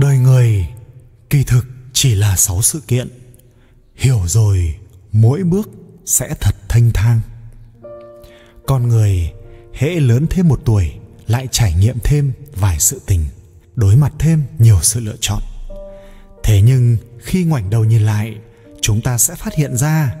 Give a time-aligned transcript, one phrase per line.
[0.00, 0.66] đời người,
[1.30, 3.08] kỳ thực chỉ là sáu sự kiện.
[3.96, 4.74] Hiểu rồi,
[5.12, 5.70] mỗi bước
[6.04, 7.20] sẽ thật thanh thang.
[8.66, 9.32] Con người,
[9.74, 10.92] hễ lớn thêm một tuổi,
[11.26, 13.24] lại trải nghiệm thêm vài sự tình,
[13.76, 15.42] đối mặt thêm nhiều sự lựa chọn.
[16.42, 18.36] Thế nhưng, khi ngoảnh đầu nhìn lại,
[18.80, 20.16] chúng ta sẽ phát hiện ra,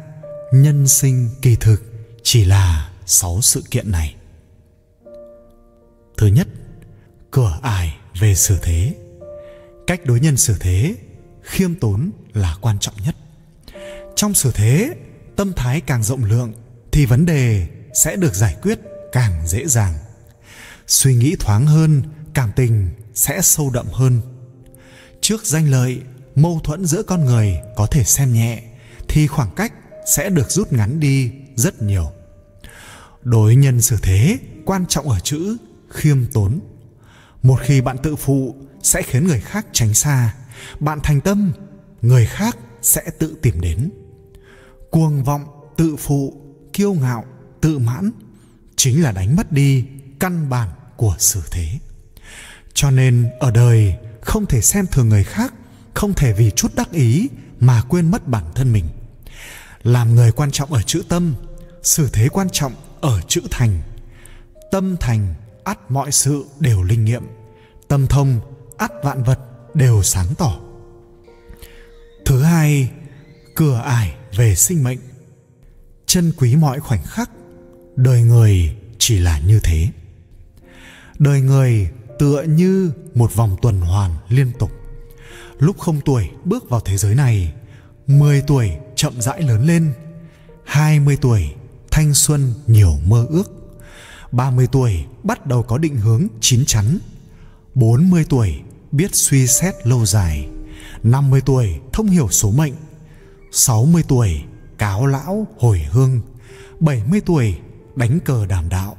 [0.52, 1.82] nhân sinh kỳ thực
[2.22, 4.14] chỉ là sáu sự kiện này.
[6.16, 6.48] Thứ nhất,
[7.30, 8.94] cửa ải về xử thế
[9.90, 10.96] cách đối nhân xử thế,
[11.42, 13.16] khiêm tốn là quan trọng nhất.
[14.16, 14.94] Trong xử thế,
[15.36, 16.52] tâm thái càng rộng lượng
[16.92, 18.78] thì vấn đề sẽ được giải quyết
[19.12, 19.94] càng dễ dàng.
[20.86, 22.02] Suy nghĩ thoáng hơn,
[22.34, 24.20] cảm tình sẽ sâu đậm hơn.
[25.20, 26.00] Trước danh lợi,
[26.34, 28.62] mâu thuẫn giữa con người có thể xem nhẹ
[29.08, 29.72] thì khoảng cách
[30.06, 32.12] sẽ được rút ngắn đi rất nhiều.
[33.22, 35.56] Đối nhân xử thế, quan trọng ở chữ
[35.88, 36.60] khiêm tốn
[37.42, 40.34] một khi bạn tự phụ, sẽ khiến người khác tránh xa.
[40.80, 41.52] Bạn thành tâm,
[42.02, 43.90] người khác sẽ tự tìm đến.
[44.90, 45.44] Cuồng vọng,
[45.76, 46.34] tự phụ,
[46.72, 47.24] kiêu ngạo,
[47.60, 48.10] tự mãn
[48.76, 49.84] chính là đánh mất đi
[50.20, 51.68] căn bản của sự thế.
[52.74, 55.54] Cho nên, ở đời, không thể xem thường người khác,
[55.94, 57.28] không thể vì chút đắc ý
[57.60, 58.84] mà quên mất bản thân mình.
[59.82, 61.34] Làm người quan trọng ở chữ tâm,
[61.82, 63.82] xử thế quan trọng ở chữ thành.
[64.70, 67.22] Tâm thành ắt mọi sự đều linh nghiệm,
[67.88, 68.40] tâm thông,
[68.76, 69.38] ắt vạn vật
[69.74, 70.60] đều sáng tỏ.
[72.24, 72.90] Thứ hai,
[73.56, 74.98] cửa ải về sinh mệnh.
[76.06, 77.30] Chân quý mọi khoảnh khắc,
[77.96, 79.88] đời người chỉ là như thế.
[81.18, 84.70] Đời người tựa như một vòng tuần hoàn liên tục.
[85.58, 87.52] Lúc không tuổi bước vào thế giới này
[88.06, 89.92] 10 tuổi chậm rãi lớn lên
[90.64, 91.54] 20 tuổi
[91.90, 93.59] thanh xuân nhiều mơ ước.
[94.32, 96.98] 30 tuổi, bắt đầu có định hướng chín chắn.
[97.74, 98.60] 40 tuổi,
[98.92, 100.48] biết suy xét lâu dài.
[101.02, 102.74] 50 tuổi, thông hiểu số mệnh.
[103.52, 104.42] 60 tuổi,
[104.78, 106.20] cáo lão hồi hương.
[106.80, 107.58] 70 tuổi,
[107.96, 108.96] đánh cờ đàm đạo.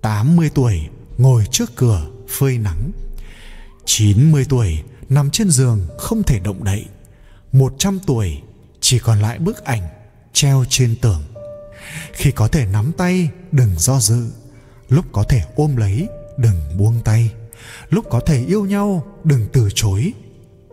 [0.00, 0.80] 80 tuổi,
[1.18, 2.90] ngồi trước cửa phơi nắng.
[3.84, 6.84] 90 tuổi, nằm trên giường không thể động đậy.
[7.52, 8.40] 100 tuổi,
[8.80, 9.82] chỉ còn lại bức ảnh
[10.32, 11.22] treo trên tường.
[12.12, 14.30] Khi có thể nắm tay, đừng do dự
[14.92, 17.30] lúc có thể ôm lấy, đừng buông tay.
[17.90, 20.12] Lúc có thể yêu nhau, đừng từ chối.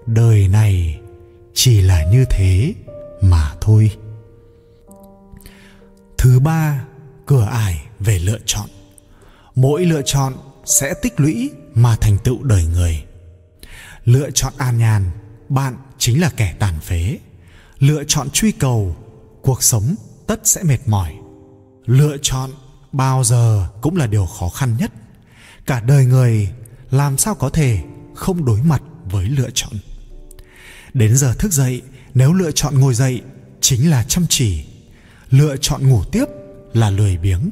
[0.06, 1.00] Đời này
[1.54, 2.74] chỉ là như thế
[3.22, 3.92] mà thôi.
[6.18, 6.86] Thứ ba,
[7.26, 8.70] cửa ải về lựa chọn.
[9.56, 10.34] Mỗi lựa chọn
[10.66, 13.04] sẽ tích lũy mà thành tựu đời người.
[14.04, 15.12] Lựa chọn an nhàn,
[15.50, 17.18] bạn chính là kẻ tàn phế.
[17.80, 18.96] Lựa chọn truy cầu,
[19.42, 19.96] cuộc sống
[20.28, 21.14] tất sẽ mệt mỏi.
[21.86, 22.50] Lựa chọn
[22.92, 24.92] bao giờ cũng là điều khó khăn nhất.
[25.66, 26.50] Cả đời người,
[26.92, 27.84] làm sao có thể
[28.16, 29.74] không đối mặt với lựa chọn?
[30.94, 31.82] Đến giờ thức dậy,
[32.14, 33.22] nếu lựa chọn ngồi dậy
[33.62, 34.66] chính là chăm chỉ.
[35.30, 36.26] Lựa chọn ngủ tiếp
[36.74, 37.50] là lười biếng.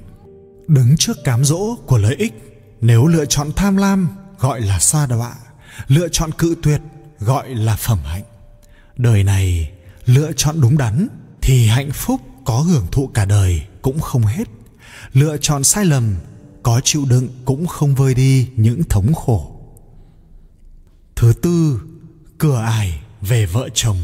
[0.67, 2.33] Đứng trước cám dỗ của lợi ích,
[2.81, 4.09] nếu lựa chọn tham lam,
[4.39, 5.35] gọi là xa đọa.
[5.87, 6.81] Lựa chọn cự tuyệt,
[7.19, 8.23] gọi là phẩm hạnh.
[8.97, 9.71] Đời này,
[10.05, 11.07] lựa chọn đúng đắn
[11.41, 14.47] thì hạnh phúc có hưởng thụ cả đời cũng không hết
[15.13, 16.15] lựa chọn sai lầm,
[16.63, 19.51] có chịu đựng cũng không vơi đi những thống khổ.
[21.15, 21.81] Thứ tư,
[22.37, 23.97] cửa ải về vợ chồng.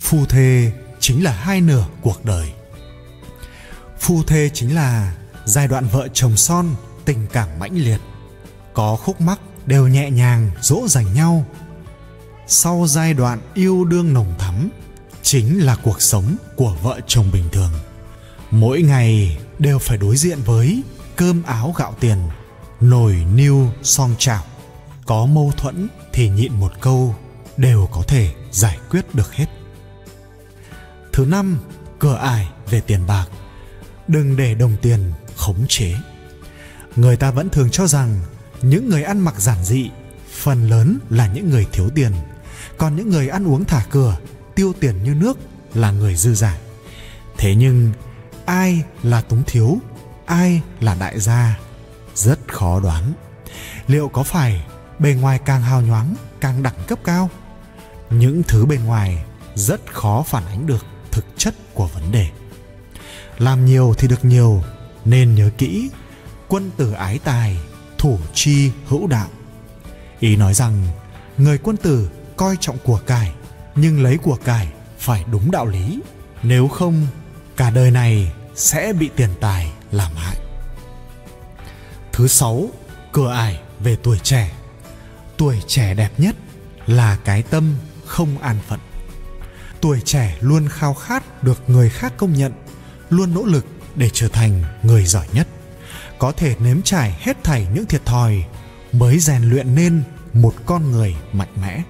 [0.00, 2.52] Phu thê chính là hai nửa cuộc đời.
[3.98, 6.66] Phu thê chính là giai đoạn vợ chồng son,
[7.04, 8.00] tình cảm mãnh liệt,
[8.74, 11.46] có khúc mắc đều nhẹ nhàng, dỗ dành nhau.
[12.46, 14.68] Sau giai đoạn yêu đương nồng thắm,
[15.22, 17.72] chính là cuộc sống của vợ chồng bình thường.
[18.50, 20.82] Mỗi ngày đều phải đối diện với
[21.16, 22.18] cơm áo gạo tiền,
[22.80, 24.44] nồi niêu song chảo.
[25.06, 27.14] Có mâu thuẫn thì nhịn một câu
[27.56, 29.46] đều có thể giải quyết được hết.
[31.12, 31.58] Thứ năm,
[31.98, 33.26] cửa ải về tiền bạc.
[34.08, 35.94] Đừng để đồng tiền khống chế.
[36.96, 38.20] Người ta vẫn thường cho rằng
[38.62, 39.90] những người ăn mặc giản dị,
[40.32, 42.12] phần lớn là những người thiếu tiền.
[42.78, 44.16] Còn những người ăn uống thả cửa,
[44.54, 45.38] tiêu tiền như nước
[45.74, 46.58] là người dư giả
[47.38, 47.92] thế nhưng
[48.48, 49.78] ai là túng thiếu,
[50.26, 51.58] ai là đại gia?
[52.14, 53.12] Rất khó đoán.
[53.86, 54.66] Liệu có phải
[54.98, 57.30] bề ngoài càng hào nhoáng, càng đẳng cấp cao?
[58.10, 59.24] Những thứ bên ngoài
[59.54, 62.28] rất khó phản ánh được thực chất của vấn đề.
[63.38, 64.62] Làm nhiều thì được nhiều,
[65.04, 65.90] nên nhớ kỹ,
[66.48, 67.56] quân tử ái tài,
[67.98, 69.28] thủ chi hữu đạo.
[70.20, 70.86] Ý nói rằng,
[71.38, 73.32] người quân tử coi trọng của cải,
[73.74, 74.68] nhưng lấy của cải
[74.98, 76.00] phải đúng đạo lý.
[76.42, 77.06] Nếu không,
[77.56, 80.36] cả đời này sẽ bị tiền tài làm hại.
[82.12, 82.68] Thứ sáu,
[83.12, 84.52] cửa ải về tuổi trẻ.
[85.36, 86.36] Tuổi trẻ đẹp nhất
[86.86, 87.74] là cái tâm
[88.06, 88.80] không an phận.
[89.80, 92.52] Tuổi trẻ luôn khao khát được người khác công nhận,
[93.10, 95.48] luôn nỗ lực để trở thành người giỏi nhất.
[96.18, 98.44] Có thể nếm trải hết thảy những thiệt thòi
[98.92, 100.02] mới rèn luyện nên
[100.32, 101.82] một con người mạnh mẽ.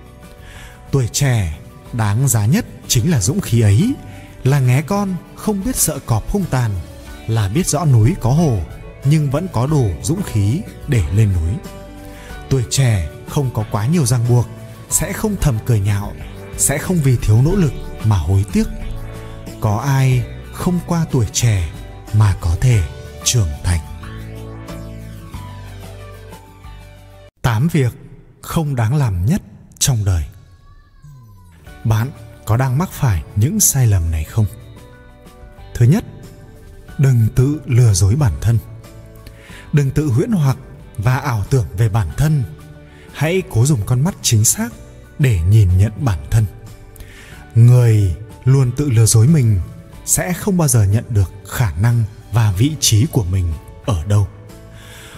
[0.91, 1.59] Tuổi trẻ
[1.93, 3.95] đáng giá nhất chính là dũng khí ấy
[4.45, 6.71] là nghé con, không biết sợ cọp hung tàn.
[7.27, 8.59] Là biết rõ núi có hồ,
[9.05, 11.55] nhưng vẫn có đủ dũng khí để lên núi.
[12.51, 14.47] Tuổi trẻ, không có quá nhiều ràng buộc,
[14.91, 16.13] sẽ không thầm cười nhạo,
[16.57, 17.73] sẽ không vì thiếu nỗ lực
[18.05, 18.65] mà hối tiếc.
[19.61, 21.71] Có ai không qua tuổi trẻ
[22.15, 22.83] mà có thể
[23.25, 23.81] trưởng thành?
[27.43, 27.93] Tám việc
[28.43, 29.43] không đáng làm nhất
[29.79, 30.25] trong đời.
[31.85, 32.11] Bạn
[32.49, 34.47] có đang mắc phải những sai lầm này không?
[35.75, 36.05] Thứ nhất,
[36.99, 38.59] đừng tự lừa dối bản thân.
[39.73, 40.57] Đừng tự huyễn hoặc
[40.97, 42.45] và ảo tưởng về bản thân.
[43.13, 44.69] Hãy cố dùng con mắt chính xác
[45.19, 46.45] để nhìn nhận bản thân.
[47.55, 49.61] Người luôn tự lừa dối mình
[50.05, 53.53] sẽ không bao giờ nhận được khả năng và vị trí của mình
[53.87, 54.29] ở đâu.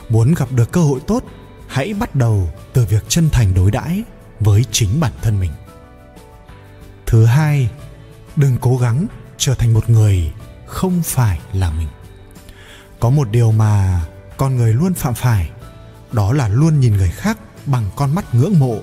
[0.08, 1.24] Muốn gặp được cơ hội tốt,
[1.68, 4.02] hãy bắt đầu từ việc chân thành đối đãi
[4.40, 5.50] với chính bản thân mình
[7.10, 7.70] thứ hai,
[8.36, 9.06] đừng cố gắng
[9.38, 10.32] trở thành một người
[10.66, 11.88] không phải là mình.
[13.00, 14.04] Có một điều mà
[14.36, 15.50] con người luôn phạm phải,
[16.12, 18.78] đó là luôn nhìn người khác bằng con mắt ngưỡng mộ,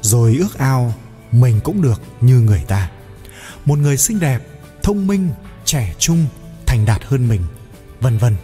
[0.00, 0.94] rồi ước ao
[1.32, 2.90] mình cũng được như người ta.
[3.64, 4.40] Một người xinh đẹp,
[4.82, 5.30] thông minh,
[5.64, 6.26] trẻ trung,
[6.66, 7.42] thành đạt hơn mình,
[8.00, 8.36] vân vân.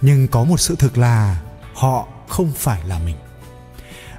[0.00, 1.42] Nhưng có một sự thực là
[1.74, 3.16] họ không phải là mình.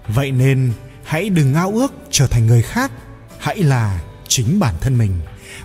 [0.07, 2.91] Vậy nên hãy đừng ao ước trở thành người khác,
[3.39, 5.11] hãy là chính bản thân mình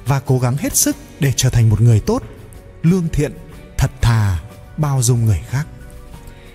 [0.07, 2.23] và cố gắng hết sức để trở thành một người tốt,
[2.83, 3.33] lương thiện,
[3.79, 4.39] thật thà,
[4.77, 5.67] bao dung người khác.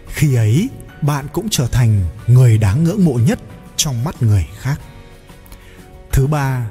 [0.07, 0.69] Khi ấy,
[1.01, 3.39] bạn cũng trở thành người đáng ngưỡng mộ nhất
[3.75, 4.81] trong mắt người khác.
[6.11, 6.67] Thứ ba,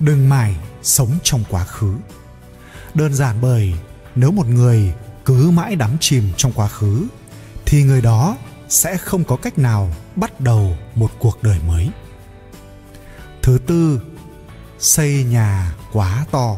[0.00, 1.94] đừng mải sống trong quá khứ.
[2.94, 3.74] Đơn giản bởi
[4.14, 4.92] nếu một người
[5.24, 7.06] cứ mãi đắm chìm trong quá khứ,
[7.66, 8.36] thì người đó
[8.68, 11.90] sẽ không có cách nào bắt đầu một cuộc đời mới.
[13.42, 14.00] Thứ tư
[14.80, 16.56] xây nhà quá to.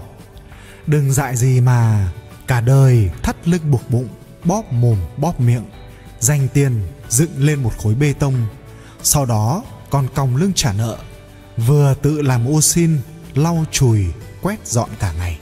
[0.86, 2.12] Đừng dại gì mà
[2.46, 4.08] cả đời thắt lưng buộc bụng,
[4.44, 5.64] bóp mồm, bóp miệng,
[6.20, 8.46] dành tiền dựng lên một khối bê tông,
[9.02, 10.98] sau đó còn còng lưng trả nợ,
[11.56, 13.00] vừa tự làm ô xin,
[13.34, 14.06] lau chùi,
[14.42, 15.38] quét dọn cả ngày.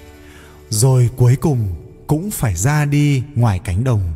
[0.69, 1.75] Rồi cuối cùng
[2.07, 4.13] cũng phải ra đi ngoài cánh đồng,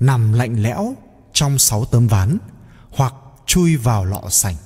[0.00, 0.94] nằm lạnh lẽo
[1.32, 2.38] trong sáu tấm ván
[2.90, 3.14] hoặc
[3.46, 4.56] chui vào lọ sành.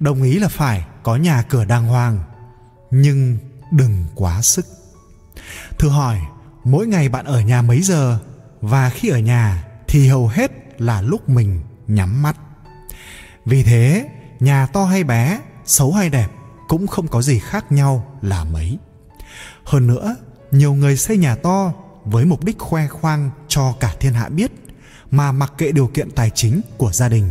[0.00, 2.18] Đồng ý là phải có nhà cửa đàng hoàng
[2.90, 3.38] nhưng
[3.70, 4.66] đừng quá sức.
[5.78, 6.20] Thử hỏi,
[6.64, 8.18] mỗi ngày bạn ở nhà mấy giờ?
[8.60, 12.36] Và khi ở nhà thì hầu hết là lúc mình nhắm mắt.
[13.44, 14.08] Vì thế,
[14.40, 16.28] nhà to hay bé, xấu hay đẹp
[16.68, 18.78] cũng không có gì khác nhau là mấy.
[19.64, 20.16] Hơn nữa,
[20.50, 21.72] nhiều người xây nhà to
[22.04, 24.52] với mục đích khoe khoang cho cả thiên hạ biết,
[25.10, 27.30] mà mặc kệ điều kiện tài chính của gia đình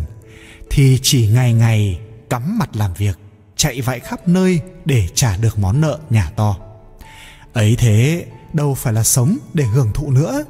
[0.70, 2.00] thì chỉ ngày ngày
[2.30, 3.18] cắm mặt làm việc
[3.56, 6.58] chạy vạy khắp nơi để trả được món nợ nhà to.
[7.54, 10.44] Ấy thế, đâu phải là sống để hưởng thụ nữa,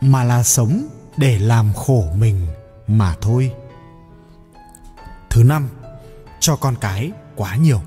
[0.00, 2.46] mà là sống để làm khổ mình
[2.86, 3.52] mà thôi.
[5.30, 5.68] Thứ năm,
[6.40, 7.80] cho con cái quá nhiều.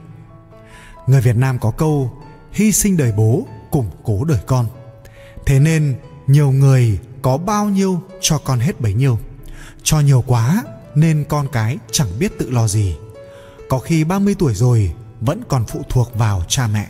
[1.08, 2.12] Người việt nam có câu,
[2.52, 4.68] hy sinh đời bố củng cố đời con.
[5.46, 5.96] Thế nên
[6.28, 9.20] nhiều người có bao nhiêu cho con hết bấy nhiêu.
[9.84, 10.64] Cho nhiều quá
[10.96, 12.96] nên con cái chẳng biết tự lo gì
[13.70, 16.88] có khi 30 tuổi rồi vẫn còn phụ thuộc vào cha mẹ.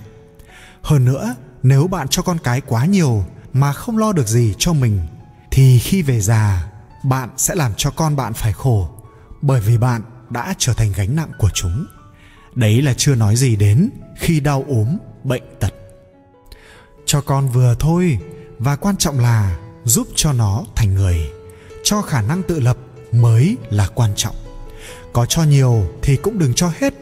[0.81, 4.73] Hơn nữa, nếu bạn cho con cái quá nhiều mà không lo được gì cho
[4.73, 5.01] mình,
[5.51, 6.71] thì khi về già,
[7.03, 8.89] bạn sẽ làm cho con bạn phải khổ,
[9.41, 11.85] bởi vì bạn đã trở thành gánh nặng của chúng.
[12.55, 15.73] Đấy là chưa nói gì đến khi đau ốm, bệnh tật.
[17.05, 18.19] Cho con vừa thôi,
[18.59, 21.31] và quan trọng là giúp cho nó thành người,
[21.83, 22.77] cho khả năng tự lập
[23.11, 24.35] mới là quan trọng
[25.15, 26.93] có cho nhiều thì cũng đừng cho hết.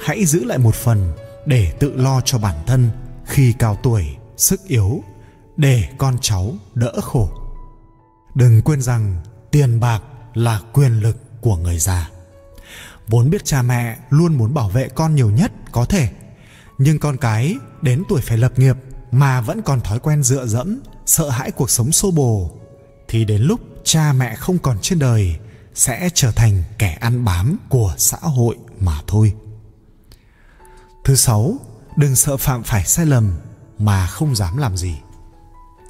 [0.00, 1.12] Hãy giữ lại một phần
[1.46, 2.90] để tự lo cho bản thân
[3.26, 5.02] khi cao tuổi, sức yếu,
[5.56, 7.28] để con cháu đỡ khổ.
[8.34, 9.16] Đừng quên rằng
[9.50, 10.02] tiền bạc
[10.34, 12.10] là quyền lực của người già.
[13.08, 16.08] Vốn biết cha mẹ luôn muốn bảo vệ con nhiều nhất có thể,
[16.78, 18.76] nhưng con cái đến tuổi phải lập nghiệp
[19.12, 22.50] mà vẫn còn thói quen dựa dẫm, sợ hãi cuộc sống xô bồ,
[23.08, 25.36] thì đến lúc cha mẹ không còn trên đời
[25.74, 29.32] sẽ trở thành kẻ ăn bám của xã hội mà thôi.
[31.04, 31.56] Thứ sáu,
[31.96, 33.32] đừng sợ phạm phải sai lầm
[33.78, 34.96] mà không dám làm gì.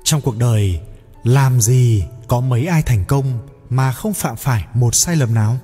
[0.04, 0.80] Trong cuộc đời,
[1.24, 5.58] làm gì có mấy ai thành công mà không phạm phải một sai lầm nào?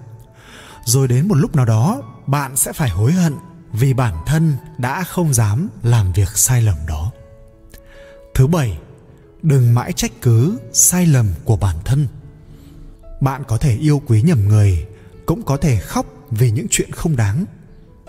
[0.84, 3.34] Rồi đến một lúc nào đó, bạn sẽ phải hối hận
[3.72, 7.10] vì bản thân đã không dám làm việc sai lầm đó.
[8.34, 8.78] Thứ bảy,
[9.42, 12.06] đừng mãi trách cứ sai lầm của bản thân
[13.20, 14.86] bạn có thể yêu quý nhầm người,
[15.26, 17.44] cũng có thể khóc vì những chuyện không đáng.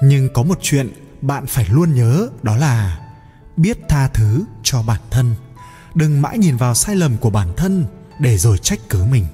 [0.02, 0.90] Nhưng có một chuyện
[1.22, 3.00] bạn phải luôn nhớ, đó là
[3.58, 5.36] biết tha thứ cho bản thân.
[5.96, 7.86] Đừng mãi nhìn vào sai lầm của bản thân
[8.20, 9.26] để rồi trách cứ mình.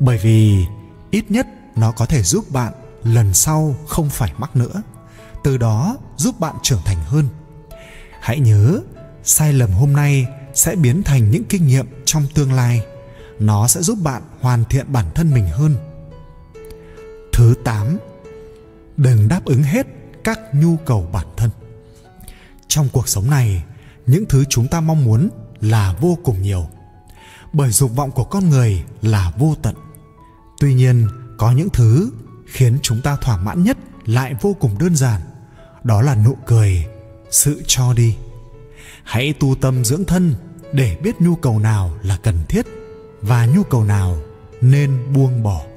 [0.00, 0.66] Bởi vì
[1.10, 2.72] ít nhất nó có thể giúp bạn
[3.04, 4.82] lần sau không phải mắc nữa,
[5.44, 7.28] từ đó giúp bạn trưởng thành hơn.
[8.20, 8.80] Hãy nhớ,
[9.24, 12.82] sai lầm hôm nay sẽ biến thành những kinh nghiệm trong tương lai
[13.40, 15.74] nó sẽ giúp bạn hoàn thiện bản thân mình hơn.
[17.32, 17.98] Thứ 8
[18.96, 19.86] đừng đáp ứng hết
[20.24, 21.50] các nhu cầu bản thân.
[22.68, 23.64] Trong cuộc sống này,
[24.06, 25.28] những thứ chúng ta mong muốn
[25.60, 26.66] là vô cùng nhiều,
[27.52, 29.74] bởi dục vọng của con người là vô tận.
[30.58, 32.10] Tuy nhiên, có những thứ
[32.46, 35.20] khiến chúng ta thỏa mãn nhất lại vô cùng đơn giản,
[35.84, 36.86] đó là nụ cười,
[37.30, 38.16] sự cho đi.
[39.04, 40.34] Hãy tu tâm dưỡng thân
[40.72, 42.66] để biết nhu cầu nào là cần thiết
[43.22, 44.16] và nhu cầu nào
[44.60, 45.69] nên buông bỏ.